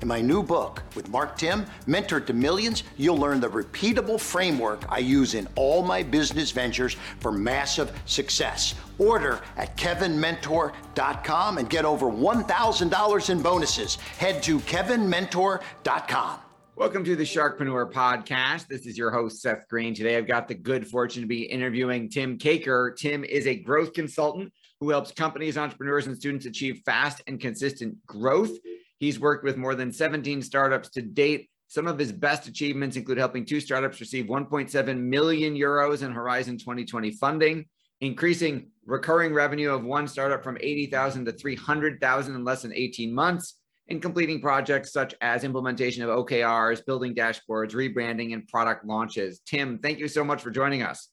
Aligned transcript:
In 0.00 0.06
my 0.06 0.20
new 0.20 0.44
book 0.44 0.84
with 0.94 1.08
Mark 1.08 1.36
Timm, 1.36 1.66
Mentor 1.88 2.20
to 2.20 2.32
Millions, 2.32 2.84
you'll 2.96 3.18
learn 3.18 3.40
the 3.40 3.48
repeatable 3.48 4.20
framework 4.20 4.84
I 4.88 4.98
use 4.98 5.34
in 5.34 5.48
all 5.56 5.82
my 5.82 6.04
business 6.04 6.52
ventures 6.52 6.96
for 7.18 7.32
massive 7.32 7.90
success. 8.06 8.76
Order 8.98 9.40
at 9.56 9.76
kevinmentor.com 9.76 11.58
and 11.58 11.68
get 11.68 11.84
over 11.84 12.06
$1,000 12.06 13.30
in 13.30 13.42
bonuses. 13.42 13.96
Head 13.96 14.40
to 14.44 14.60
kevinmentor.com. 14.60 16.38
Welcome 16.76 17.02
to 17.02 17.16
the 17.16 17.24
Sharkpreneur 17.24 17.90
Podcast. 17.90 18.68
This 18.68 18.86
is 18.86 18.96
your 18.96 19.10
host, 19.10 19.42
Seth 19.42 19.66
Green. 19.68 19.94
Today, 19.94 20.16
I've 20.16 20.28
got 20.28 20.46
the 20.46 20.54
good 20.54 20.86
fortune 20.86 21.22
to 21.22 21.26
be 21.26 21.42
interviewing 21.42 22.08
Tim 22.08 22.38
Cakir. 22.38 22.96
Tim 22.96 23.24
is 23.24 23.48
a 23.48 23.56
growth 23.56 23.94
consultant 23.94 24.52
who 24.78 24.90
helps 24.90 25.10
companies, 25.10 25.58
entrepreneurs, 25.58 26.06
and 26.06 26.16
students 26.16 26.46
achieve 26.46 26.82
fast 26.86 27.20
and 27.26 27.40
consistent 27.40 27.96
growth. 28.06 28.52
He's 28.98 29.20
worked 29.20 29.44
with 29.44 29.56
more 29.56 29.74
than 29.74 29.92
17 29.92 30.42
startups 30.42 30.90
to 30.90 31.02
date. 31.02 31.48
Some 31.68 31.86
of 31.86 31.98
his 31.98 32.12
best 32.12 32.48
achievements 32.48 32.96
include 32.96 33.18
helping 33.18 33.44
two 33.44 33.60
startups 33.60 34.00
receive 34.00 34.26
1.7 34.26 34.98
million 34.98 35.54
euros 35.54 36.02
in 36.02 36.12
Horizon 36.12 36.58
2020 36.58 37.12
funding, 37.12 37.66
increasing 38.00 38.70
recurring 38.86 39.34
revenue 39.34 39.70
of 39.70 39.84
one 39.84 40.08
startup 40.08 40.42
from 40.42 40.56
80,000 40.60 41.26
to 41.26 41.32
300,000 41.32 42.34
in 42.34 42.44
less 42.44 42.62
than 42.62 42.72
18 42.72 43.14
months, 43.14 43.56
and 43.88 44.02
completing 44.02 44.40
projects 44.40 44.92
such 44.92 45.14
as 45.20 45.44
implementation 45.44 46.02
of 46.02 46.10
OKRs, 46.10 46.84
building 46.84 47.14
dashboards, 47.14 47.72
rebranding, 47.72 48.32
and 48.34 48.46
product 48.48 48.84
launches. 48.84 49.40
Tim, 49.46 49.78
thank 49.78 49.98
you 49.98 50.08
so 50.08 50.24
much 50.24 50.42
for 50.42 50.50
joining 50.50 50.82
us. 50.82 51.08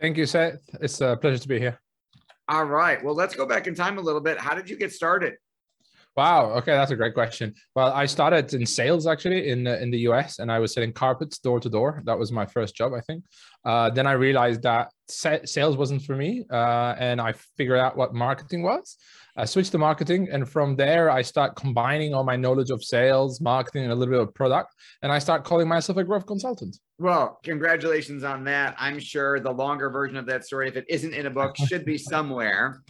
Thank 0.00 0.16
you, 0.16 0.26
Seth. 0.26 0.58
It's 0.80 1.00
a 1.00 1.16
pleasure 1.16 1.38
to 1.38 1.48
be 1.48 1.58
here. 1.58 1.80
All 2.48 2.64
right. 2.64 3.02
Well, 3.04 3.14
let's 3.14 3.34
go 3.34 3.46
back 3.46 3.66
in 3.66 3.74
time 3.74 3.98
a 3.98 4.00
little 4.00 4.20
bit. 4.20 4.38
How 4.38 4.54
did 4.54 4.70
you 4.70 4.76
get 4.76 4.92
started? 4.92 5.34
Wow. 6.16 6.52
Okay, 6.52 6.72
that's 6.72 6.90
a 6.90 6.96
great 6.96 7.12
question. 7.12 7.54
Well, 7.74 7.92
I 7.92 8.06
started 8.06 8.54
in 8.54 8.64
sales 8.64 9.06
actually 9.06 9.50
in 9.50 9.66
in 9.66 9.90
the 9.90 9.98
US, 10.08 10.38
and 10.38 10.50
I 10.50 10.58
was 10.58 10.72
selling 10.72 10.92
carpets 10.92 11.38
door 11.38 11.60
to 11.60 11.68
door. 11.68 12.02
That 12.06 12.18
was 12.18 12.32
my 12.32 12.46
first 12.46 12.74
job, 12.74 12.92
I 12.94 13.00
think. 13.02 13.24
Uh, 13.64 13.90
then 13.90 14.06
I 14.06 14.12
realized 14.12 14.62
that 14.62 14.90
sales 15.08 15.76
wasn't 15.76 16.02
for 16.02 16.16
me, 16.16 16.44
uh, 16.50 16.94
and 16.98 17.20
I 17.20 17.32
figured 17.56 17.78
out 17.78 17.96
what 17.96 18.14
marketing 18.14 18.62
was. 18.62 18.96
I 19.38 19.44
switched 19.44 19.72
to 19.72 19.78
marketing, 19.78 20.28
and 20.32 20.48
from 20.48 20.76
there, 20.76 21.10
I 21.10 21.20
start 21.20 21.56
combining 21.56 22.14
all 22.14 22.24
my 22.24 22.36
knowledge 22.36 22.70
of 22.70 22.82
sales, 22.82 23.38
marketing, 23.38 23.82
and 23.82 23.92
a 23.92 23.94
little 23.94 24.14
bit 24.14 24.20
of 24.22 24.34
product, 24.34 24.72
and 25.02 25.12
I 25.12 25.18
start 25.18 25.44
calling 25.44 25.68
myself 25.68 25.98
a 25.98 26.04
growth 26.04 26.24
consultant. 26.24 26.78
Well, 26.98 27.38
congratulations 27.42 28.24
on 28.24 28.44
that. 28.44 28.74
I'm 28.78 28.98
sure 28.98 29.38
the 29.38 29.52
longer 29.52 29.90
version 29.90 30.16
of 30.16 30.24
that 30.26 30.46
story, 30.46 30.68
if 30.68 30.76
it 30.76 30.86
isn't 30.88 31.12
in 31.12 31.26
a 31.26 31.30
book, 31.30 31.54
should 31.68 31.84
be 31.84 31.98
somewhere. 31.98 32.82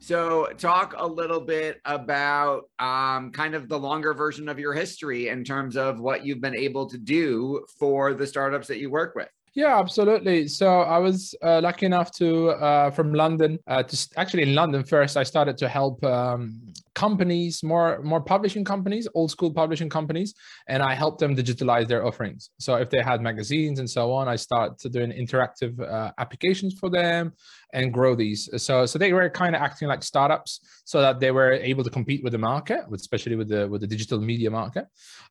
so, 0.00 0.48
talk 0.58 0.94
a 0.98 1.06
little 1.06 1.40
bit 1.40 1.80
about 1.86 2.64
um, 2.78 3.32
kind 3.32 3.54
of 3.54 3.70
the 3.70 3.78
longer 3.78 4.12
version 4.12 4.50
of 4.50 4.58
your 4.58 4.74
history 4.74 5.28
in 5.28 5.44
terms 5.44 5.78
of 5.78 5.98
what 5.98 6.26
you've 6.26 6.42
been 6.42 6.56
able 6.56 6.90
to 6.90 6.98
do 6.98 7.64
for 7.78 8.12
the 8.12 8.26
startups 8.26 8.68
that 8.68 8.78
you 8.78 8.90
work 8.90 9.14
with. 9.14 9.28
Yeah, 9.54 9.80
absolutely. 9.80 10.46
So 10.46 10.82
I 10.82 10.98
was 10.98 11.34
uh, 11.42 11.60
lucky 11.60 11.86
enough 11.86 12.12
to 12.12 12.50
uh, 12.50 12.90
from 12.92 13.12
London 13.12 13.58
uh, 13.66 13.82
to 13.82 14.08
actually 14.16 14.44
in 14.44 14.54
London 14.54 14.84
first. 14.84 15.16
I 15.16 15.24
started 15.24 15.58
to 15.58 15.68
help 15.68 16.02
um, 16.04 16.60
companies, 17.06 17.62
more 17.72 17.90
more 18.12 18.22
publishing 18.34 18.64
companies, 18.74 19.04
old 19.18 19.30
school 19.36 19.52
publishing 19.62 19.90
companies, 19.98 20.30
and 20.72 20.80
I 20.90 20.92
helped 21.02 21.18
them 21.22 21.32
digitalize 21.40 21.86
their 21.88 22.02
offerings. 22.08 22.42
So 22.66 22.70
if 22.84 22.88
they 22.92 23.02
had 23.10 23.18
magazines 23.30 23.76
and 23.80 23.88
so 23.96 24.02
on, 24.18 24.24
I 24.34 24.36
started 24.36 24.92
doing 24.96 25.10
interactive 25.22 25.72
uh, 25.96 26.10
applications 26.24 26.72
for 26.80 26.88
them 26.98 27.32
and 27.76 27.84
grow 27.98 28.12
these. 28.14 28.40
So 28.66 28.74
so 28.90 28.98
they 28.98 29.12
were 29.16 29.28
kind 29.42 29.54
of 29.56 29.60
acting 29.68 29.88
like 29.92 30.02
startups, 30.12 30.52
so 30.92 30.96
that 31.04 31.20
they 31.22 31.32
were 31.38 31.52
able 31.70 31.84
to 31.84 31.92
compete 31.98 32.22
with 32.24 32.32
the 32.36 32.44
market, 32.52 32.80
especially 32.92 33.36
with 33.40 33.48
the 33.54 33.62
with 33.70 33.80
the 33.84 33.90
digital 33.94 34.20
media 34.32 34.50
market. 34.50 34.84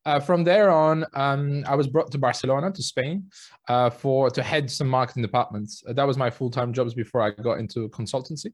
Uh, 0.08 0.20
from 0.28 0.40
there 0.50 0.70
on, 0.86 1.06
um, 1.26 1.64
I 1.72 1.76
was 1.76 1.88
brought 1.94 2.10
to 2.14 2.18
Barcelona 2.18 2.68
to 2.72 2.84
Spain 2.94 3.18
uh, 3.74 3.90
for 4.02 4.20
to 4.38 4.42
head 4.52 4.66
some 4.72 4.90
marketing 5.00 5.24
departments. 5.30 5.72
Uh, 5.88 5.94
that 5.98 6.08
was 6.10 6.18
my 6.18 6.30
full 6.38 6.52
time 6.58 6.72
jobs 6.78 6.94
before 7.04 7.22
I 7.22 7.30
got 7.32 7.60
into 7.64 7.90
consultancy. 7.90 8.52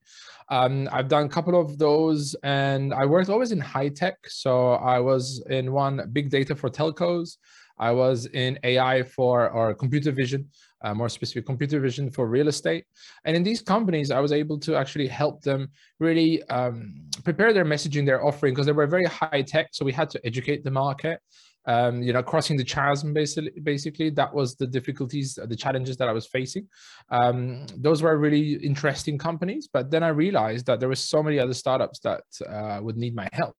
Um, 0.49 0.89
I've 0.95 1.09
done 1.15 1.25
a 1.25 1.29
couple 1.29 1.55
of 1.63 1.77
those, 1.77 2.35
and 2.43 2.93
I 3.01 3.04
worked 3.05 3.29
always 3.29 3.51
in 3.51 3.59
high 3.59 3.89
tech. 3.89 4.17
So 4.27 4.73
I 4.73 4.99
was 4.99 5.43
in 5.49 5.71
one 5.71 6.09
big 6.13 6.29
data 6.29 6.55
for 6.55 6.69
telcos. 6.69 7.37
I 7.77 7.91
was 7.91 8.25
in 8.27 8.57
AI 8.63 9.03
for 9.03 9.49
or 9.49 9.73
computer 9.73 10.11
vision, 10.11 10.49
uh, 10.81 10.93
more 10.93 11.09
specific 11.09 11.45
computer 11.45 11.79
vision 11.79 12.09
for 12.09 12.27
real 12.27 12.47
estate. 12.47 12.85
And 13.25 13.35
in 13.35 13.43
these 13.43 13.61
companies, 13.61 14.11
I 14.11 14.19
was 14.19 14.31
able 14.31 14.59
to 14.59 14.75
actually 14.75 15.07
help 15.07 15.41
them 15.41 15.69
really 15.99 16.41
um, 16.43 16.95
prepare 17.23 17.51
their 17.53 17.65
messaging, 17.65 18.05
their 18.05 18.25
offering, 18.25 18.53
because 18.53 18.65
they 18.65 18.71
were 18.71 18.87
very 18.87 19.05
high 19.05 19.41
tech. 19.41 19.69
So 19.71 19.83
we 19.83 19.91
had 19.91 20.09
to 20.11 20.25
educate 20.25 20.63
the 20.63 20.71
market. 20.71 21.19
Um, 21.67 22.03
you 22.03 22.13
know, 22.13 22.21
crossing 22.21 22.57
the 22.57 22.63
chasm 22.63 23.13
basically, 23.13 23.51
basically 23.63 24.09
that 24.11 24.33
was 24.33 24.55
the 24.55 24.67
difficulties, 24.67 25.39
the 25.43 25.55
challenges 25.55 25.97
that 25.97 26.07
I 26.07 26.11
was 26.11 26.27
facing. 26.27 26.67
Um, 27.09 27.65
those 27.75 28.03
were 28.03 28.17
really 28.17 28.53
interesting 28.53 29.17
companies, 29.17 29.67
but 29.71 29.89
then 29.89 30.03
I 30.03 30.09
realized 30.09 30.67
that 30.67 30.79
there 30.79 30.89
were 30.89 30.95
so 30.95 31.23
many 31.23 31.39
other 31.39 31.55
startups 31.55 31.99
that 32.01 32.23
uh, 32.47 32.79
would 32.83 32.97
need 32.97 33.15
my 33.15 33.27
help. 33.33 33.55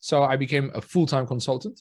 So 0.00 0.24
I 0.24 0.36
became 0.36 0.72
a 0.74 0.80
full-time 0.80 1.26
consultant. 1.26 1.80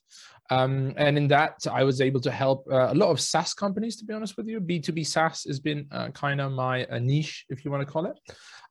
Um, 0.52 0.94
and 0.98 1.18
in 1.18 1.28
that, 1.30 1.66
I 1.72 1.84
was 1.84 2.02
able 2.02 2.20
to 2.22 2.32
help 2.32 2.68
uh, 2.70 2.92
a 2.92 2.94
lot 2.94 3.09
of 3.09 3.20
SaaS 3.20 3.53
companies, 3.53 3.96
to 3.98 4.06
be 4.06 4.14
honest 4.14 4.38
with 4.38 4.48
you. 4.48 4.59
B2B 4.59 5.08
SaaS 5.08 5.46
has 5.46 5.59
been 5.59 5.88
uh, 5.92 6.09
kind 6.09 6.42
of 6.42 6.52
my 6.52 6.86
uh, 6.86 7.00
niche, 7.00 7.46
if 7.50 7.64
you 7.64 7.72
want 7.72 7.82
to 7.88 7.92
call 7.92 8.06
it. 8.06 8.20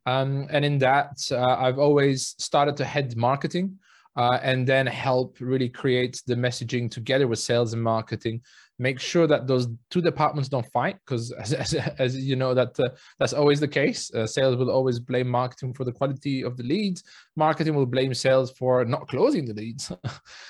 Um, 0.06 0.47
and 0.50 0.65
in 0.65 0.78
that, 0.78 1.19
uh, 1.32 1.56
I've 1.59 1.78
always 1.78 2.34
started 2.38 2.77
to 2.77 2.84
head 2.84 3.17
marketing 3.17 3.78
uh, 4.20 4.38
and 4.42 4.66
then 4.66 4.86
help 4.86 5.38
really 5.41 5.70
create 5.70 6.20
the 6.26 6.34
messaging 6.34 6.91
together 6.91 7.26
with 7.26 7.38
sales 7.38 7.72
and 7.72 7.82
marketing. 7.82 8.42
Make 8.78 9.00
sure 9.00 9.26
that 9.26 9.47
those 9.47 9.66
two 9.91 10.03
departments 10.03 10.50
don't 10.50 10.70
fight 10.72 10.97
because 11.06 11.32
as, 11.44 11.54
as, 11.54 11.75
as, 11.98 12.22
you 12.22 12.36
know 12.36 12.53
that 12.53 12.78
uh, 12.78 12.91
that's 13.19 13.32
always 13.32 13.60
the 13.60 13.69
case. 13.69 14.12
Uh, 14.12 14.26
sales 14.26 14.56
will 14.56 14.70
always 14.70 14.98
blame 14.98 15.26
marketing 15.26 15.72
for 15.72 15.84
the 15.84 15.92
quality 15.92 16.44
of 16.44 16.58
the 16.58 16.64
leads. 16.64 17.03
Marketing 17.34 17.75
will 17.75 17.86
blame 17.86 18.12
sales 18.12 18.50
for 18.50 18.84
not 18.84 19.08
closing 19.08 19.47
the 19.47 19.54
leads. 19.54 19.91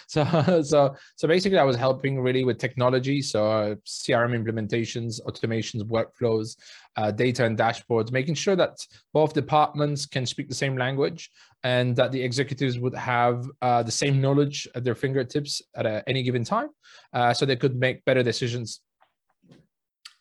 So 0.08 0.24
so 0.64 0.96
so 1.14 1.28
basically 1.28 1.58
i 1.58 1.62
was 1.62 1.76
helping 1.76 2.20
really 2.20 2.44
with 2.44 2.58
technology. 2.58 3.22
So 3.22 3.38
uh, 3.48 3.74
crm 3.86 4.32
implementations 4.34 5.20
automations 5.28 5.82
workflows 5.82 6.56
uh, 6.96 7.12
data 7.12 7.44
and 7.44 7.56
dashboards 7.56 8.10
making 8.10 8.34
sure 8.34 8.56
that 8.56 8.76
both 9.12 9.32
departments 9.32 10.06
can 10.06 10.26
speak 10.26 10.48
the 10.48 10.62
same 10.62 10.76
language 10.76 11.30
and 11.62 11.94
that 11.96 12.12
the 12.12 12.22
executives 12.22 12.78
would 12.78 12.94
have 12.94 13.46
uh, 13.60 13.82
the 13.82 13.90
same 13.90 14.20
knowledge 14.20 14.66
at 14.74 14.84
their 14.84 14.94
fingertips 14.94 15.60
at 15.74 15.86
a, 15.86 16.02
any 16.06 16.22
given 16.22 16.44
time 16.44 16.68
uh, 17.12 17.32
so 17.34 17.44
they 17.44 17.56
could 17.56 17.76
make 17.76 18.04
better 18.04 18.22
decisions. 18.22 18.80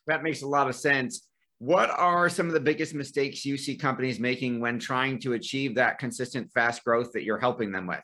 That 0.07 0.23
makes 0.23 0.41
a 0.41 0.47
lot 0.47 0.67
of 0.67 0.75
sense. 0.75 1.27
What 1.59 1.89
are 1.89 2.29
some 2.29 2.47
of 2.47 2.53
the 2.53 2.59
biggest 2.59 2.93
mistakes 2.93 3.45
you 3.45 3.57
see 3.57 3.75
companies 3.75 4.19
making 4.19 4.59
when 4.59 4.79
trying 4.79 5.19
to 5.21 5.33
achieve 5.33 5.75
that 5.75 5.99
consistent 5.99 6.51
fast 6.51 6.83
growth 6.83 7.11
that 7.13 7.23
you're 7.23 7.39
helping 7.39 7.71
them 7.71 7.85
with? 7.85 8.01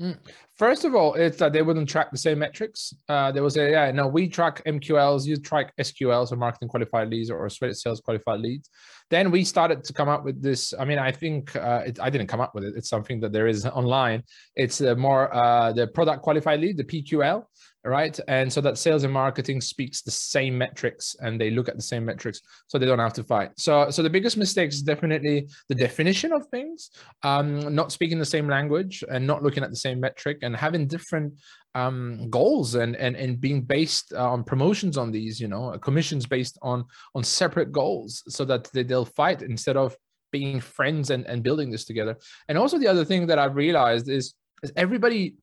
Mm. 0.00 0.18
First 0.56 0.84
of 0.84 0.94
all, 0.94 1.14
it's 1.14 1.38
that 1.38 1.52
they 1.52 1.62
wouldn't 1.62 1.88
track 1.88 2.10
the 2.10 2.18
same 2.18 2.40
metrics. 2.40 2.92
Uh, 3.08 3.30
they 3.30 3.40
will 3.40 3.50
say, 3.50 3.70
yeah, 3.70 3.90
no, 3.92 4.08
we 4.08 4.28
track 4.28 4.62
MQLs, 4.64 5.24
you 5.24 5.36
track 5.36 5.72
SQLs 5.78 6.32
or 6.32 6.36
marketing 6.36 6.68
qualified 6.68 7.08
leads 7.10 7.30
or 7.30 7.46
Reddit 7.46 7.76
sales 7.76 8.00
qualified 8.00 8.40
leads. 8.40 8.70
Then 9.10 9.30
we 9.30 9.44
started 9.44 9.84
to 9.84 9.92
come 9.92 10.08
up 10.08 10.24
with 10.24 10.42
this. 10.42 10.74
I 10.78 10.84
mean, 10.84 10.98
I 10.98 11.12
think 11.12 11.54
uh, 11.54 11.82
it, 11.86 12.00
I 12.00 12.10
didn't 12.10 12.26
come 12.26 12.40
up 12.40 12.54
with 12.54 12.64
it. 12.64 12.74
It's 12.76 12.88
something 12.88 13.20
that 13.20 13.32
there 13.32 13.46
is 13.46 13.66
online. 13.66 14.24
It's 14.56 14.80
uh, 14.80 14.96
more 14.96 15.32
uh, 15.34 15.72
the 15.72 15.86
product 15.86 16.22
qualified 16.22 16.60
lead, 16.60 16.76
the 16.76 16.84
PQL. 16.84 17.44
Right? 17.84 18.18
And 18.28 18.52
so 18.52 18.60
that 18.62 18.78
sales 18.78 19.04
and 19.04 19.12
marketing 19.12 19.60
speaks 19.60 20.02
the 20.02 20.10
same 20.10 20.56
metrics 20.56 21.16
and 21.20 21.40
they 21.40 21.50
look 21.50 21.68
at 21.68 21.76
the 21.76 21.82
same 21.82 22.04
metrics 22.04 22.40
so 22.66 22.78
they 22.78 22.86
don't 22.86 22.98
have 22.98 23.12
to 23.14 23.24
fight. 23.24 23.50
So 23.56 23.90
so 23.90 24.02
the 24.02 24.10
biggest 24.10 24.36
mistake 24.36 24.70
is 24.70 24.82
definitely 24.82 25.48
the 25.68 25.74
definition 25.74 26.32
of 26.32 26.46
things, 26.48 26.90
um, 27.22 27.74
not 27.74 27.92
speaking 27.92 28.18
the 28.18 28.24
same 28.24 28.48
language 28.48 29.04
and 29.10 29.26
not 29.26 29.42
looking 29.42 29.62
at 29.62 29.70
the 29.70 29.76
same 29.76 30.00
metric 30.00 30.38
and 30.42 30.56
having 30.56 30.86
different 30.86 31.34
um, 31.74 32.30
goals 32.30 32.76
and, 32.76 32.96
and 32.96 33.16
and 33.16 33.40
being 33.40 33.60
based 33.60 34.12
on 34.12 34.44
promotions 34.44 34.96
on 34.96 35.10
these, 35.10 35.40
you 35.40 35.48
know, 35.48 35.76
commissions 35.78 36.24
based 36.26 36.58
on 36.62 36.84
on 37.14 37.22
separate 37.22 37.72
goals 37.72 38.22
so 38.28 38.44
that 38.44 38.64
they, 38.72 38.82
they'll 38.82 39.04
fight 39.04 39.42
instead 39.42 39.76
of 39.76 39.96
being 40.32 40.60
friends 40.60 41.10
and, 41.10 41.24
and 41.26 41.42
building 41.42 41.70
this 41.70 41.84
together. 41.84 42.16
And 42.48 42.58
also 42.58 42.78
the 42.78 42.88
other 42.88 43.04
thing 43.04 43.26
that 43.28 43.38
I've 43.38 43.54
realized 43.54 44.08
is, 44.08 44.34
is 44.64 44.72
everybody 44.76 45.36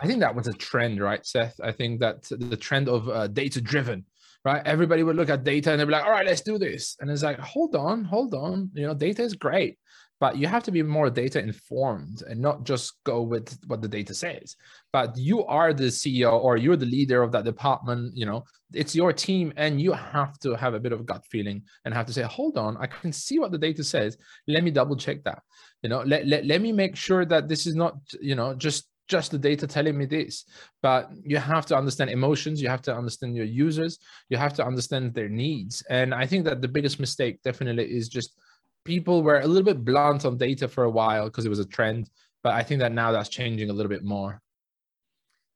I 0.00 0.06
think 0.06 0.20
that 0.20 0.34
was 0.34 0.46
a 0.46 0.52
trend, 0.52 1.00
right, 1.00 1.24
Seth? 1.24 1.58
I 1.62 1.72
think 1.72 2.00
that 2.00 2.24
the 2.30 2.56
trend 2.56 2.88
of 2.88 3.08
uh, 3.08 3.26
data 3.28 3.60
driven, 3.60 4.04
right? 4.44 4.62
Everybody 4.64 5.02
would 5.02 5.16
look 5.16 5.30
at 5.30 5.44
data 5.44 5.70
and 5.70 5.80
they'd 5.80 5.86
be 5.86 5.92
like, 5.92 6.04
all 6.04 6.10
right, 6.10 6.26
let's 6.26 6.42
do 6.42 6.58
this. 6.58 6.96
And 7.00 7.10
it's 7.10 7.22
like, 7.22 7.38
hold 7.38 7.74
on, 7.74 8.04
hold 8.04 8.34
on. 8.34 8.70
You 8.74 8.86
know, 8.86 8.94
data 8.94 9.22
is 9.22 9.34
great, 9.34 9.78
but 10.20 10.36
you 10.36 10.46
have 10.46 10.62
to 10.64 10.70
be 10.70 10.82
more 10.82 11.10
data 11.10 11.38
informed 11.40 12.22
and 12.22 12.40
not 12.40 12.64
just 12.64 12.94
go 13.04 13.22
with 13.22 13.58
what 13.66 13.82
the 13.82 13.88
data 13.88 14.14
says. 14.14 14.56
But 14.92 15.16
you 15.16 15.44
are 15.44 15.74
the 15.74 15.84
CEO 15.84 16.32
or 16.32 16.56
you're 16.56 16.76
the 16.76 16.86
leader 16.86 17.22
of 17.22 17.32
that 17.32 17.44
department. 17.44 18.16
You 18.16 18.26
know, 18.26 18.44
it's 18.72 18.94
your 18.94 19.12
team 19.12 19.52
and 19.56 19.80
you 19.80 19.92
have 19.92 20.38
to 20.40 20.54
have 20.54 20.74
a 20.74 20.80
bit 20.80 20.92
of 20.92 21.06
gut 21.06 21.24
feeling 21.30 21.62
and 21.84 21.92
have 21.92 22.06
to 22.06 22.12
say, 22.12 22.22
hold 22.22 22.56
on, 22.56 22.76
I 22.78 22.86
can 22.86 23.12
see 23.12 23.38
what 23.38 23.52
the 23.52 23.58
data 23.58 23.84
says. 23.84 24.16
Let 24.46 24.64
me 24.64 24.70
double 24.70 24.96
check 24.96 25.24
that. 25.24 25.42
You 25.82 25.88
know, 25.90 26.02
let, 26.02 26.26
let, 26.26 26.46
let 26.46 26.60
me 26.60 26.72
make 26.72 26.96
sure 26.96 27.24
that 27.24 27.48
this 27.48 27.66
is 27.66 27.74
not, 27.74 27.96
you 28.20 28.34
know, 28.34 28.54
just 28.54 28.88
just 29.08 29.30
the 29.30 29.38
data 29.38 29.66
telling 29.66 29.96
me 29.96 30.04
this 30.04 30.44
but 30.82 31.10
you 31.24 31.36
have 31.36 31.66
to 31.66 31.76
understand 31.76 32.10
emotions 32.10 32.60
you 32.60 32.68
have 32.68 32.82
to 32.82 32.94
understand 32.94 33.36
your 33.36 33.44
users 33.44 33.98
you 34.28 34.36
have 34.36 34.52
to 34.54 34.64
understand 34.64 35.14
their 35.14 35.28
needs. 35.28 35.82
And 35.88 36.14
i 36.14 36.26
think 36.26 36.44
that 36.44 36.60
the 36.60 36.68
biggest 36.68 36.98
mistake 37.00 37.42
definitely 37.42 37.84
is 37.84 38.08
just 38.08 38.38
people 38.84 39.22
were 39.22 39.40
a 39.40 39.46
little 39.46 39.64
bit 39.64 39.84
blunt 39.84 40.24
on 40.24 40.36
data 40.36 40.68
for 40.68 40.84
a 40.84 40.90
while 40.90 41.26
because 41.26 41.44
it 41.44 41.48
was 41.48 41.58
a 41.58 41.64
trend 41.64 42.10
but 42.42 42.54
i 42.54 42.62
think 42.62 42.80
that 42.80 42.92
now 42.92 43.12
that's 43.12 43.28
changing 43.28 43.70
a 43.70 43.72
little 43.72 43.90
bit 43.90 44.04
more. 44.04 44.40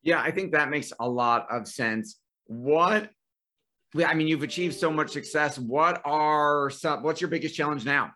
Yeah 0.02 0.20
i 0.20 0.30
think 0.30 0.52
that 0.52 0.70
makes 0.70 0.92
a 0.98 1.08
lot 1.08 1.46
of 1.50 1.66
sense. 1.66 2.18
What 2.46 3.10
i 4.06 4.14
mean 4.14 4.28
you've 4.28 4.42
achieved 4.42 4.76
so 4.76 4.90
much 4.92 5.10
success. 5.10 5.58
What 5.58 6.00
are 6.04 6.70
some 6.70 7.02
what's 7.02 7.20
your 7.20 7.30
biggest 7.30 7.54
challenge 7.54 7.84
now 7.84 8.12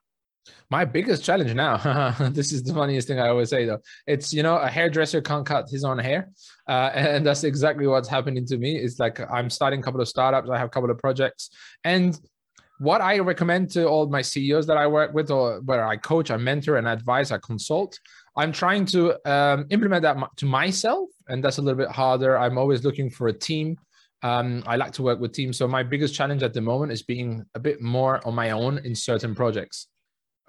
my 0.70 0.85
biggest 0.85 1.25
challenge 1.25 1.55
now, 1.55 1.76
this 2.31 2.52
is 2.52 2.62
the 2.62 2.75
funniest 2.75 3.08
thing 3.08 3.20
I 3.20 3.29
always 3.29 3.50
say 3.50 3.64
though. 3.64 3.81
It's, 4.06 4.32
you 4.32 4.43
know, 4.43 4.56
a 4.56 4.69
hairdresser 4.69 5.20
can't 5.20 5.46
cut 5.46 5.69
his 5.69 5.85
own 5.85 5.99
hair. 5.99 6.31
Uh, 6.69 6.91
and 6.94 7.26
that's 7.26 7.44
exactly 7.44 7.87
what's 7.87 8.08
happening 8.08 8.46
to 8.46 8.56
me. 8.56 8.76
It's 8.76 8.99
like 8.99 9.20
I'm 9.31 9.50
starting 9.50 9.81
a 9.81 9.82
couple 9.82 10.00
of 10.00 10.08
startups, 10.08 10.50
I 10.50 10.58
have 10.58 10.67
a 10.67 10.70
couple 10.70 10.91
of 10.91 10.99
projects. 10.99 11.50
And 11.85 12.19
what 12.79 13.00
I 13.00 13.19
recommend 13.20 13.70
to 13.70 13.87
all 13.87 14.08
my 14.08 14.23
CEOs 14.23 14.67
that 14.67 14.76
I 14.76 14.87
work 14.87 15.14
with, 15.14 15.31
or 15.31 15.61
where 15.61 15.87
I 15.87 15.96
coach, 15.96 16.31
I 16.31 16.37
mentor, 16.37 16.76
and 16.76 16.88
advise, 16.88 17.31
I 17.31 17.38
consult, 17.38 17.99
I'm 18.37 18.52
trying 18.52 18.85
to 18.87 19.31
um, 19.31 19.67
implement 19.70 20.02
that 20.02 20.17
to 20.37 20.47
myself. 20.47 21.08
And 21.29 21.43
that's 21.43 21.58
a 21.58 21.62
little 21.62 21.79
bit 21.79 21.90
harder. 21.90 22.37
I'm 22.37 22.58
always 22.58 22.85
looking 22.85 23.11
for 23.11 23.29
a 23.29 23.32
team. 23.32 23.76
Um, 24.23 24.64
I 24.67 24.76
like 24.76 24.93
to 24.94 25.02
work 25.02 25.20
with 25.20 25.32
teams. 25.32 25.56
So 25.56 25.69
my 25.69 25.82
biggest 25.82 26.14
challenge 26.14 26.43
at 26.43 26.52
the 26.52 26.61
moment 26.61 26.93
is 26.93 27.02
being 27.02 27.44
a 27.55 27.61
bit 27.61 27.81
more 27.81 28.26
on 28.26 28.35
my 28.35 28.50
own 28.50 28.79
in 28.79 28.94
certain 28.94 29.35
projects. 29.35 29.88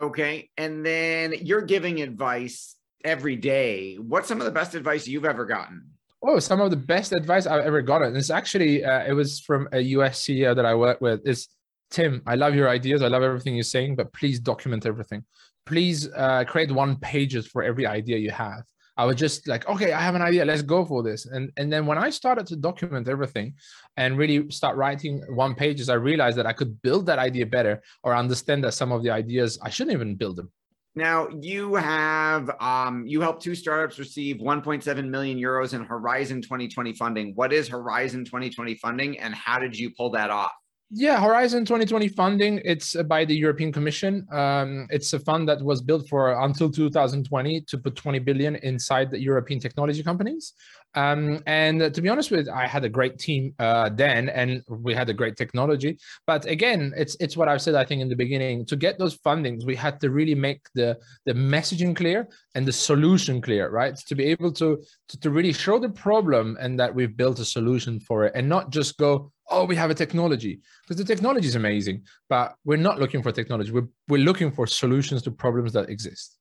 Okay. 0.02 0.50
And 0.58 0.86
then 0.86 1.34
you're 1.42 1.62
giving 1.62 2.02
advice 2.02 2.76
every 3.04 3.36
day. 3.36 3.96
What's 3.96 4.28
some 4.28 4.40
of 4.40 4.46
the 4.46 4.52
best 4.52 4.76
advice 4.76 5.08
you've 5.08 5.26
ever 5.26 5.46
gotten? 5.46 5.92
Oh, 6.22 6.40
some 6.40 6.60
of 6.60 6.72
the 6.72 6.78
best 6.78 7.14
advice 7.14 7.46
I've 7.46 7.66
ever 7.66 7.82
gotten. 7.82 8.16
It's 8.16 8.32
actually 8.32 8.84
uh, 8.84 9.06
it 9.06 9.14
was 9.14 9.40
from 9.40 9.70
a 9.72 9.80
US 9.80 10.24
CEO 10.24 10.56
that 10.56 10.66
I 10.66 10.74
work 10.74 11.00
with. 11.02 11.22
Is 11.26 11.48
Tim, 11.92 12.22
I 12.26 12.36
love 12.36 12.56
your 12.56 12.68
ideas. 12.68 13.02
I 13.02 13.08
love 13.08 13.24
everything 13.24 13.56
you're 13.56 13.64
saying, 13.64 13.96
but 13.96 14.12
please 14.12 14.40
document 14.40 14.86
everything. 14.86 15.24
Please 15.66 16.10
uh, 16.16 16.44
create 16.46 16.72
one 16.72 16.98
pages 16.98 17.48
for 17.48 17.64
every 17.64 17.86
idea 17.86 18.18
you 18.18 18.32
have. 18.32 18.64
I 18.98 19.06
was 19.06 19.16
just 19.18 19.48
like, 19.48 19.68
okay, 19.68 19.92
I 19.92 20.02
have 20.02 20.16
an 20.16 20.22
idea. 20.22 20.46
Let's 20.46 20.62
go 20.62 20.86
for 20.86 21.04
this. 21.04 21.26
And 21.26 21.52
and 21.58 21.72
then 21.72 21.86
when 21.86 21.98
I 21.98 22.10
started 22.10 22.48
to 22.48 22.56
document 22.56 23.08
everything 23.08 23.56
and 23.98 24.18
really 24.18 24.50
start 24.50 24.78
writing 24.78 25.22
one 25.30 25.56
pages, 25.56 25.90
I 25.90 25.96
realized 25.96 26.38
that 26.38 26.46
I 26.46 26.54
could 26.54 26.82
build 26.82 27.06
that 27.08 27.20
idea 27.20 27.46
better 27.46 27.82
or 28.04 28.16
understand 28.16 28.64
that 28.64 28.74
some 28.74 28.92
of 28.92 29.04
the 29.04 29.10
ideas 29.10 29.60
I 29.62 29.70
shouldn't 29.70 29.94
even 29.94 30.16
build 30.16 30.38
them. 30.38 30.52
Now 30.96 31.28
you 31.42 31.76
have 31.76 32.50
um, 32.62 33.06
you 33.06 33.20
helped 33.20 33.44
two 33.44 33.56
startups 33.56 34.00
receive 34.00 34.38
1.7 34.38 35.10
million 35.10 35.38
euros 35.38 35.74
in 35.74 35.84
Horizon 35.84 36.42
2020 36.42 36.94
funding. 36.94 37.34
What 37.36 37.52
is 37.52 37.68
Horizon 37.68 38.24
2020 38.24 38.76
funding, 38.76 39.20
and 39.20 39.36
how 39.36 39.60
did 39.60 39.78
you 39.78 39.90
pull 39.90 40.12
that 40.12 40.30
off? 40.30 40.54
Yeah, 40.98 41.20
Horizon 41.20 41.66
2020 41.66 42.08
funding, 42.08 42.62
it's 42.64 42.96
by 43.04 43.26
the 43.26 43.36
European 43.36 43.74
Commission. 43.74 44.26
Um, 44.32 44.88
it's 44.90 45.12
a 45.12 45.20
fund 45.20 45.46
that 45.50 45.62
was 45.62 45.82
built 45.82 46.08
for 46.08 46.42
until 46.42 46.72
2020 46.72 47.62
to 47.68 47.78
put 47.78 47.98
20 47.98 48.20
billion 48.20 48.56
inside 48.56 49.12
the 49.12 49.20
European 49.20 49.60
technology 49.60 50.02
companies. 50.04 50.54
Um, 50.94 51.44
and 51.48 51.94
to 51.94 52.02
be 52.02 52.08
honest 52.08 52.32
with, 52.32 52.48
I 52.48 52.66
had 52.66 52.86
a 52.86 52.90
great 52.90 53.20
team 53.20 53.54
uh, 53.60 53.90
then, 53.90 54.30
and 54.30 54.64
we 54.70 54.94
had 54.94 55.10
a 55.10 55.14
great 55.14 55.36
technology. 55.36 55.98
But 56.26 56.46
again, 56.46 56.94
it's 56.96 57.18
it's 57.20 57.36
what 57.36 57.50
I've 57.50 57.62
said. 57.62 57.76
I 57.76 57.84
think 57.84 58.02
in 58.02 58.08
the 58.08 58.16
beginning, 58.16 58.66
to 58.68 58.78
get 58.78 58.98
those 58.98 59.18
fundings, 59.18 59.66
we 59.66 59.76
had 59.76 60.00
to 60.00 60.10
really 60.10 60.36
make 60.36 60.62
the 60.76 60.98
the 61.26 61.34
messaging 61.34 61.94
clear 61.94 62.30
and 62.56 62.66
the 62.66 62.72
solution 62.72 63.42
clear, 63.42 63.70
right? 63.70 63.98
To 63.98 64.16
be 64.16 64.24
able 64.28 64.54
to 64.54 64.82
to, 65.10 65.20
to 65.20 65.30
really 65.30 65.52
show 65.52 65.78
the 65.78 65.90
problem 65.90 66.56
and 66.62 66.80
that 66.80 66.96
we've 66.96 67.18
built 67.18 67.40
a 67.40 67.46
solution 67.46 68.00
for 68.00 68.24
it, 68.24 68.32
and 68.34 68.48
not 68.48 68.70
just 68.70 68.98
go, 68.98 69.34
oh, 69.50 69.66
we 69.66 69.76
have 69.76 69.90
a 69.90 69.94
technology 69.94 70.62
because 70.82 70.98
the 70.98 71.04
technology 71.04 71.48
is 71.48 71.56
amazing, 71.56 72.04
but 72.30 72.56
we're 72.64 72.78
not 72.78 73.00
looking 73.00 73.22
for 73.22 73.32
technology. 73.32 73.72
We're 73.72 73.88
we're 74.08 74.24
looking 74.24 74.52
for 74.52 74.68
solutions 74.68 75.22
to 75.24 75.32
problems 75.32 75.74
that 75.74 75.90
exist. 75.90 76.38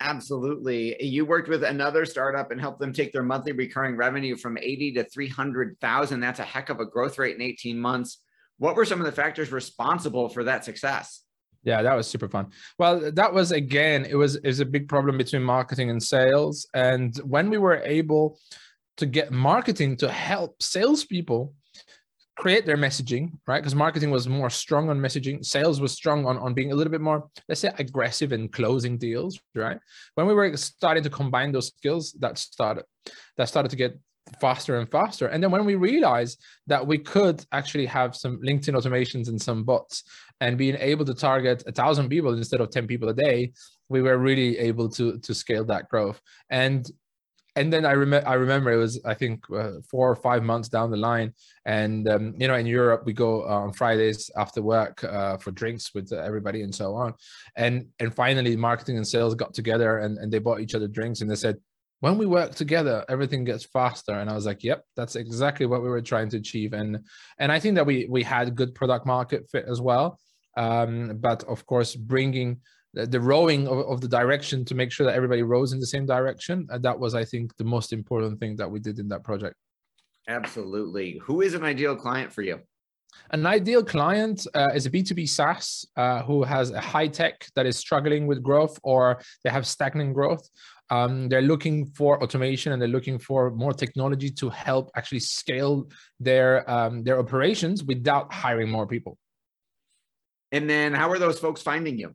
Absolutely. 0.00 1.02
You 1.02 1.24
worked 1.24 1.48
with 1.48 1.64
another 1.64 2.04
startup 2.04 2.52
and 2.52 2.60
helped 2.60 2.78
them 2.78 2.92
take 2.92 3.12
their 3.12 3.24
monthly 3.24 3.52
recurring 3.52 3.96
revenue 3.96 4.36
from 4.36 4.56
80 4.56 4.92
to 4.92 5.04
300,000. 5.04 6.20
That's 6.20 6.38
a 6.38 6.44
heck 6.44 6.68
of 6.68 6.78
a 6.78 6.86
growth 6.86 7.18
rate 7.18 7.34
in 7.34 7.42
18 7.42 7.78
months. 7.78 8.18
What 8.58 8.76
were 8.76 8.84
some 8.84 9.00
of 9.00 9.06
the 9.06 9.12
factors 9.12 9.50
responsible 9.50 10.28
for 10.28 10.44
that 10.44 10.64
success? 10.64 11.24
Yeah, 11.64 11.82
that 11.82 11.94
was 11.94 12.06
super 12.06 12.28
fun. 12.28 12.52
Well, 12.78 13.10
that 13.12 13.34
was 13.34 13.50
again, 13.50 14.04
it 14.04 14.14
was 14.14 14.36
is 14.36 14.60
a 14.60 14.64
big 14.64 14.88
problem 14.88 15.18
between 15.18 15.42
marketing 15.42 15.90
and 15.90 16.00
sales. 16.02 16.66
And 16.74 17.16
when 17.18 17.50
we 17.50 17.58
were 17.58 17.82
able 17.84 18.38
to 18.98 19.06
get 19.06 19.32
marketing 19.32 19.96
to 19.96 20.10
help 20.10 20.62
salespeople 20.62 21.54
create 22.38 22.64
their 22.64 22.76
messaging, 22.76 23.32
right? 23.46 23.58
Because 23.58 23.74
marketing 23.74 24.10
was 24.10 24.28
more 24.28 24.48
strong 24.48 24.88
on 24.90 24.98
messaging, 24.98 25.44
sales 25.44 25.80
was 25.80 25.92
strong 25.92 26.24
on, 26.24 26.38
on 26.38 26.54
being 26.54 26.70
a 26.70 26.74
little 26.74 26.90
bit 26.90 27.00
more, 27.00 27.28
let's 27.48 27.60
say, 27.60 27.72
aggressive 27.78 28.32
in 28.32 28.48
closing 28.48 28.96
deals, 28.96 29.40
right? 29.56 29.78
When 30.14 30.26
we 30.26 30.34
were 30.34 30.56
starting 30.56 31.02
to 31.02 31.10
combine 31.10 31.50
those 31.50 31.66
skills, 31.68 32.12
that 32.20 32.38
started 32.38 32.84
that 33.36 33.48
started 33.48 33.70
to 33.70 33.76
get 33.76 33.98
faster 34.40 34.78
and 34.78 34.88
faster. 34.90 35.26
And 35.26 35.42
then 35.42 35.50
when 35.50 35.64
we 35.64 35.74
realized 35.74 36.40
that 36.66 36.86
we 36.86 36.98
could 36.98 37.44
actually 37.50 37.86
have 37.86 38.14
some 38.14 38.40
LinkedIn 38.40 38.76
automations 38.78 39.28
and 39.28 39.40
some 39.40 39.64
bots 39.64 40.04
and 40.40 40.58
being 40.58 40.76
able 40.78 41.04
to 41.06 41.14
target 41.14 41.64
a 41.66 41.72
thousand 41.72 42.08
people 42.08 42.36
instead 42.36 42.60
of 42.60 42.70
10 42.70 42.86
people 42.86 43.08
a 43.08 43.14
day, 43.14 43.52
we 43.88 44.02
were 44.02 44.18
really 44.18 44.58
able 44.58 44.88
to 44.90 45.18
to 45.18 45.34
scale 45.34 45.64
that 45.64 45.88
growth. 45.88 46.20
And 46.50 46.88
and 47.58 47.72
then 47.72 47.84
I 47.84 47.92
remember 47.92 48.28
I 48.28 48.34
remember 48.34 48.70
it 48.70 48.76
was 48.76 49.00
I 49.04 49.14
think 49.14 49.44
uh, 49.50 49.80
four 49.90 50.08
or 50.08 50.16
five 50.16 50.42
months 50.44 50.68
down 50.68 50.90
the 50.90 50.96
line, 50.96 51.34
and 51.64 52.08
um, 52.08 52.34
you 52.38 52.46
know 52.46 52.54
in 52.54 52.66
Europe 52.66 53.02
we 53.04 53.12
go 53.12 53.42
uh, 53.42 53.64
on 53.64 53.72
Fridays 53.72 54.30
after 54.36 54.62
work 54.62 55.02
uh, 55.02 55.36
for 55.38 55.50
drinks 55.50 55.92
with 55.92 56.12
everybody 56.12 56.62
and 56.62 56.74
so 56.74 56.94
on, 56.94 57.14
and 57.56 57.86
and 57.98 58.14
finally 58.14 58.54
marketing 58.56 58.96
and 58.96 59.06
sales 59.06 59.34
got 59.34 59.54
together 59.54 59.98
and 59.98 60.18
and 60.18 60.32
they 60.32 60.38
bought 60.38 60.60
each 60.60 60.76
other 60.76 60.86
drinks 60.86 61.20
and 61.20 61.30
they 61.30 61.34
said 61.34 61.56
when 62.00 62.16
we 62.16 62.26
work 62.26 62.54
together 62.54 63.04
everything 63.08 63.44
gets 63.44 63.64
faster. 63.64 64.12
And 64.12 64.30
i 64.30 64.34
was 64.34 64.46
like 64.46 64.62
yep 64.62 64.84
that's 64.96 65.16
exactly 65.16 65.66
what 65.66 65.82
we 65.82 65.88
were 65.88 66.02
trying 66.12 66.28
to 66.30 66.36
achieve. 66.36 66.72
And 66.72 66.90
and 67.40 67.50
i 67.50 67.58
think 67.58 67.74
that 67.74 67.86
we 67.86 68.06
we 68.08 68.22
had 68.22 68.54
good 68.54 68.72
product 68.74 69.04
market 69.04 69.50
fit 69.50 69.64
as 69.68 69.80
well. 69.80 70.20
Um, 70.56 71.18
but 71.20 71.44
of 71.44 71.66
course 71.66 71.94
bringing 71.94 72.60
the 73.06 73.20
rowing 73.20 73.68
of, 73.68 73.78
of, 73.78 74.00
the 74.00 74.08
direction 74.08 74.64
to 74.64 74.74
make 74.74 74.90
sure 74.90 75.06
that 75.06 75.14
everybody 75.14 75.42
rows 75.42 75.72
in 75.72 75.80
the 75.80 75.86
same 75.86 76.06
direction. 76.06 76.66
And 76.70 76.82
that 76.84 76.98
was, 76.98 77.14
I 77.14 77.24
think, 77.24 77.56
the 77.56 77.64
most 77.64 77.92
important 77.92 78.40
thing 78.40 78.56
that 78.56 78.70
we 78.70 78.80
did 78.80 78.98
in 78.98 79.08
that 79.08 79.22
project. 79.22 79.56
Absolutely. 80.28 81.20
Who 81.22 81.40
is 81.40 81.54
an 81.54 81.64
ideal 81.64 81.96
client 81.96 82.32
for 82.32 82.42
you? 82.42 82.60
An 83.30 83.46
ideal 83.46 83.82
client 83.82 84.46
uh, 84.54 84.68
is 84.74 84.86
a 84.86 84.90
B2B 84.90 85.28
SaaS 85.28 85.86
uh, 85.96 86.22
who 86.22 86.42
has 86.42 86.70
a 86.70 86.80
high 86.80 87.08
tech 87.08 87.46
that 87.54 87.66
is 87.66 87.76
struggling 87.76 88.26
with 88.26 88.42
growth 88.42 88.78
or 88.82 89.20
they 89.44 89.50
have 89.50 89.66
stagnant 89.66 90.14
growth. 90.14 90.46
Um, 90.90 91.28
they're 91.28 91.42
looking 91.42 91.86
for 91.86 92.22
automation 92.22 92.72
and 92.72 92.80
they're 92.80 92.88
looking 92.88 93.18
for 93.18 93.50
more 93.50 93.72
technology 93.72 94.30
to 94.30 94.48
help 94.50 94.90
actually 94.96 95.20
scale 95.20 95.88
their 96.18 96.68
um, 96.70 97.04
their 97.04 97.18
operations 97.18 97.84
without 97.84 98.32
hiring 98.32 98.70
more 98.70 98.86
people. 98.86 99.18
And 100.50 100.68
then, 100.68 100.94
how 100.94 101.10
are 101.10 101.18
those 101.18 101.38
folks 101.38 101.60
finding 101.60 101.98
you? 101.98 102.14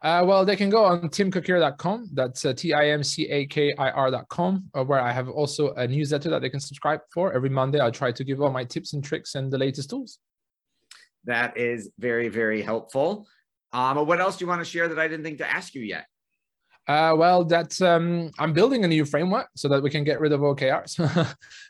Uh, 0.00 0.24
well, 0.26 0.44
they 0.44 0.54
can 0.54 0.70
go 0.70 0.84
on 0.84 1.08
timcakir.com. 1.08 2.10
That's 2.12 2.44
uh, 2.44 2.52
T-I-M-C-A-K-I-R.com, 2.52 4.64
uh, 4.74 4.84
where 4.84 5.00
I 5.00 5.10
have 5.10 5.28
also 5.28 5.72
a 5.74 5.88
newsletter 5.88 6.30
that 6.30 6.40
they 6.40 6.50
can 6.50 6.60
subscribe 6.60 7.00
for. 7.12 7.32
Every 7.32 7.48
Monday, 7.48 7.80
I 7.80 7.90
try 7.90 8.12
to 8.12 8.24
give 8.24 8.40
all 8.40 8.50
my 8.50 8.64
tips 8.64 8.92
and 8.92 9.02
tricks 9.02 9.34
and 9.34 9.50
the 9.50 9.58
latest 9.58 9.90
tools. 9.90 10.18
That 11.24 11.56
is 11.56 11.90
very, 11.98 12.28
very 12.28 12.62
helpful. 12.62 13.26
Um, 13.72 14.06
what 14.06 14.20
else 14.20 14.36
do 14.36 14.44
you 14.44 14.48
want 14.48 14.60
to 14.60 14.64
share 14.64 14.88
that 14.88 14.98
I 14.98 15.08
didn't 15.08 15.24
think 15.24 15.38
to 15.38 15.50
ask 15.50 15.74
you 15.74 15.82
yet? 15.82 16.06
Uh, 16.88 17.14
well, 17.14 17.44
that's 17.44 17.82
um, 17.82 18.30
I'm 18.38 18.54
building 18.54 18.82
a 18.82 18.88
new 18.88 19.04
framework 19.04 19.48
so 19.54 19.68
that 19.68 19.82
we 19.82 19.90
can 19.90 20.04
get 20.04 20.20
rid 20.20 20.32
of 20.32 20.40
OKRs 20.40 20.96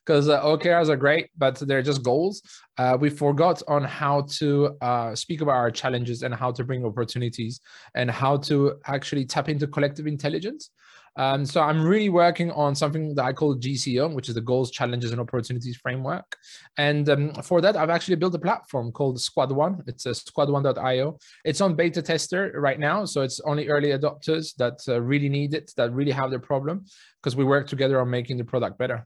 because 0.06 0.28
uh, 0.28 0.40
OKRs 0.44 0.88
are 0.88 0.96
great, 0.96 1.30
but 1.36 1.56
they're 1.58 1.82
just 1.82 2.04
goals. 2.04 2.40
Uh, 2.78 2.96
we 3.00 3.10
forgot 3.10 3.60
on 3.66 3.82
how 3.82 4.20
to 4.38 4.76
uh, 4.80 5.16
speak 5.16 5.40
about 5.40 5.56
our 5.56 5.72
challenges 5.72 6.22
and 6.22 6.32
how 6.32 6.52
to 6.52 6.62
bring 6.62 6.84
opportunities 6.84 7.60
and 7.96 8.08
how 8.08 8.36
to 8.36 8.74
actually 8.86 9.24
tap 9.24 9.48
into 9.48 9.66
collective 9.66 10.06
intelligence. 10.06 10.70
Um, 11.18 11.44
so 11.44 11.60
I'm 11.60 11.82
really 11.82 12.08
working 12.08 12.52
on 12.52 12.76
something 12.76 13.14
that 13.16 13.24
I 13.24 13.32
call 13.32 13.56
GCO, 13.56 14.14
which 14.14 14.28
is 14.28 14.36
the 14.36 14.40
Goals, 14.40 14.70
Challenges, 14.70 15.10
and 15.10 15.20
Opportunities 15.20 15.76
Framework. 15.76 16.36
And 16.76 17.08
um, 17.10 17.34
for 17.42 17.60
that, 17.60 17.76
I've 17.76 17.90
actually 17.90 18.14
built 18.14 18.36
a 18.36 18.38
platform 18.38 18.92
called 18.92 19.20
Squad 19.20 19.50
One. 19.50 19.82
It's 19.88 20.06
a 20.06 20.10
squad1.io. 20.10 21.18
It's 21.44 21.60
on 21.60 21.74
beta 21.74 22.02
tester 22.02 22.52
right 22.54 22.78
now, 22.78 23.04
so 23.04 23.22
it's 23.22 23.40
only 23.40 23.68
early 23.68 23.88
adopters 23.88 24.54
that 24.56 24.80
uh, 24.88 25.00
really 25.00 25.28
need 25.28 25.54
it, 25.54 25.72
that 25.76 25.92
really 25.92 26.12
have 26.12 26.30
the 26.30 26.38
problem, 26.38 26.84
because 27.20 27.34
we 27.34 27.44
work 27.44 27.66
together 27.66 28.00
on 28.00 28.08
making 28.08 28.36
the 28.36 28.44
product 28.44 28.78
better. 28.78 29.04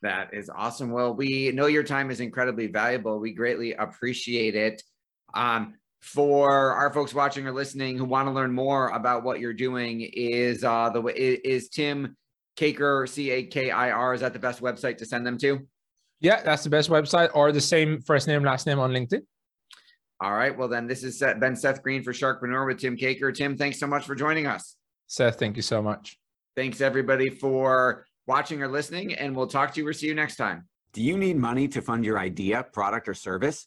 That 0.00 0.32
is 0.32 0.50
awesome. 0.54 0.90
Well, 0.90 1.14
we 1.14 1.52
know 1.52 1.66
your 1.66 1.82
time 1.82 2.10
is 2.10 2.20
incredibly 2.20 2.68
valuable. 2.68 3.18
We 3.18 3.32
greatly 3.32 3.74
appreciate 3.74 4.54
it. 4.54 4.82
Um, 5.34 5.74
for 6.06 6.72
our 6.72 6.92
folks 6.92 7.12
watching 7.12 7.48
or 7.48 7.52
listening 7.52 7.98
who 7.98 8.04
want 8.04 8.28
to 8.28 8.32
learn 8.32 8.52
more 8.52 8.90
about 8.90 9.24
what 9.24 9.40
you're 9.40 9.52
doing 9.52 10.02
is 10.02 10.62
uh 10.62 10.88
the 10.88 11.00
way 11.00 11.12
is 11.12 11.68
tim 11.68 12.16
Cakir 12.56 13.08
c-a-k-i-r 13.08 14.14
is 14.14 14.20
that 14.20 14.32
the 14.32 14.38
best 14.38 14.62
website 14.62 14.98
to 14.98 15.04
send 15.04 15.26
them 15.26 15.36
to? 15.38 15.66
Yeah 16.20 16.42
that's 16.42 16.62
the 16.62 16.70
best 16.70 16.88
website 16.90 17.30
or 17.34 17.50
the 17.50 17.60
same 17.60 18.00
first 18.00 18.28
name 18.28 18.44
last 18.44 18.66
name 18.66 18.78
on 18.78 18.92
linkedin. 18.92 19.22
All 20.20 20.32
right 20.32 20.56
well 20.56 20.68
then 20.68 20.86
this 20.86 21.02
is 21.02 21.18
ben 21.18 21.56
seth 21.56 21.82
green 21.82 22.04
for 22.04 22.12
sharkpreneur 22.12 22.66
with 22.66 22.78
tim 22.78 22.96
Cakir 22.96 23.34
tim 23.34 23.56
thanks 23.56 23.80
so 23.80 23.88
much 23.88 24.04
for 24.04 24.14
joining 24.14 24.46
us. 24.46 24.76
Seth 25.08 25.40
thank 25.40 25.56
you 25.56 25.62
so 25.62 25.82
much. 25.82 26.18
Thanks 26.54 26.80
everybody 26.80 27.30
for 27.30 28.06
watching 28.28 28.62
or 28.62 28.68
listening 28.68 29.14
and 29.14 29.34
we'll 29.34 29.48
talk 29.48 29.74
to 29.74 29.80
you 29.80 29.88
or 29.88 29.92
see 29.92 30.06
you 30.06 30.14
next 30.14 30.36
time. 30.36 30.68
Do 30.92 31.02
you 31.02 31.18
need 31.18 31.36
money 31.36 31.66
to 31.68 31.82
fund 31.82 32.04
your 32.04 32.18
idea 32.18 32.64
product 32.72 33.08
or 33.08 33.14
service 33.14 33.66